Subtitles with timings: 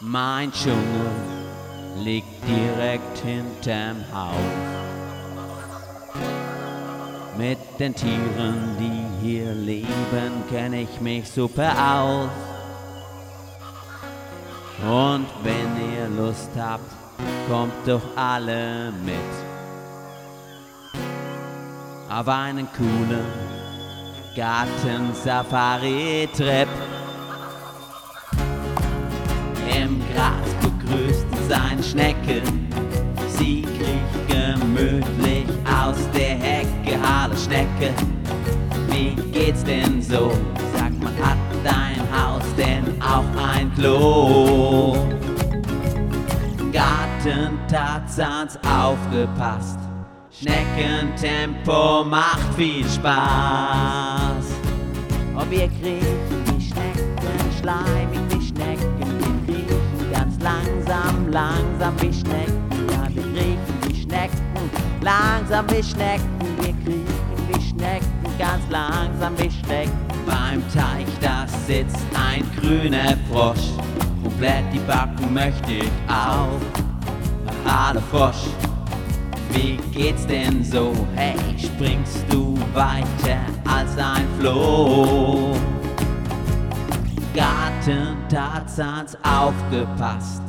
[0.00, 1.10] Mein Dschungel
[1.96, 4.34] liegt direkt hinterm Haus.
[7.38, 12.28] Mit den Tieren, die hier leben, kenne ich mich super aus.
[14.82, 16.92] Und wenn ihr Lust habt,
[17.48, 19.16] kommt doch alle mit.
[22.10, 23.24] Auf einen coolen
[24.36, 26.68] Garten-Safari-Trip.
[31.76, 32.68] Sein Schnecken.
[33.28, 36.98] Sie kriecht gemütlich aus der Hecke.
[37.02, 37.92] Hallo Schnecke,
[38.88, 40.32] wie geht's denn so?
[40.74, 44.96] Sag mal, hat dein Haus denn auch ein Klo?
[46.72, 49.78] Garten Tarzans aufgepasst.
[50.30, 54.46] Schneckentempo macht viel Spaß.
[55.34, 58.15] Und wir kriechen wie Schnecken, schleimig
[61.36, 62.62] langsam, wie Schnecken.
[62.90, 64.70] Ja, wir kriechen wie Schnecken,
[65.02, 66.30] langsam wie Schnecken.
[66.60, 69.92] Wir kriechen wie Schnecken, ganz langsam wie Schnecken.
[70.24, 73.68] Beim Teich, da sitzt ein grüner Frosch.
[74.38, 76.60] Blätt die Backen möchte ich auch.
[77.66, 78.46] Hallo Frosch.
[79.52, 80.92] Wie geht's denn so?
[81.14, 85.54] Hey, springst du weiter als ein Floh?
[87.34, 90.45] Garten Tarzans aufgepasst.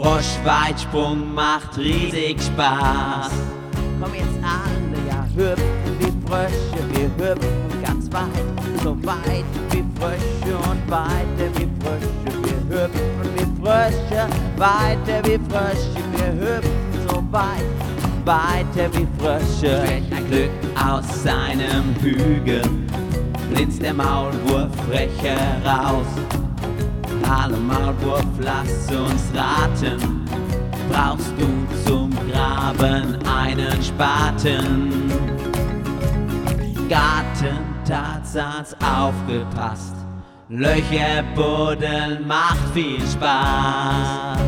[0.00, 3.32] Froschweitsprung macht riesig Spaß.
[4.00, 5.66] Komm jetzt alle, ja, hüpfen
[5.98, 12.42] wie Frösche, wir hüpfen ganz weit, so weit wie Frösche und weiter wie Frösche.
[12.42, 14.26] Wir hüpfen wie Frösche,
[14.56, 16.72] weiter wie Frösche, wir hüpfen
[17.06, 17.80] so weit
[18.24, 19.82] weiter wie Frösche.
[19.82, 20.50] Welch ein Glück
[20.82, 22.62] aus seinem Hügel
[23.52, 26.06] blitzt der Maulwurf frech heraus.
[27.28, 30.24] Hallo Maulwurf, lass uns raten.
[30.90, 35.10] Brauchst du zum Graben einen Spaten?
[36.88, 39.94] Garten Tarzans aufgepasst.
[40.48, 44.38] Löcher buddeln macht viel Spaß.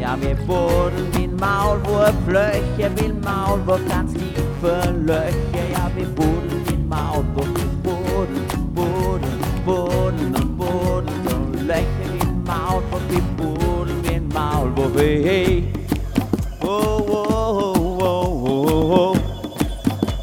[0.00, 5.49] Ja, wir buddeln ein Maulwurf, Löcher ein Maulwurf, ganz tiefe Löcher.
[15.12, 15.16] Oh,
[16.62, 18.14] oh, oh, oh,
[18.46, 19.16] oh, oh.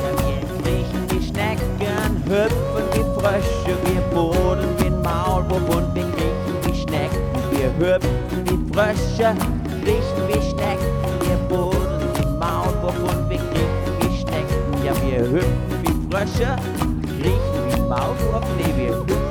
[0.02, 1.78] Ja, wir kriechen wie Schnecken,
[2.26, 7.22] hüpfen wie Frösche, wir boden ein Maulwurf und wir kriechen wie Schnecken.
[7.52, 9.28] Wir hüpfen wie Frösche,
[9.84, 14.60] kriechen wie Schnecken, wir boden ein Maulwurf und wir kriechen wie Schnecken.
[14.84, 16.50] Ja, wir hüpfen wie Frösche,
[17.28, 19.27] kriechen wie ein Maulwurf,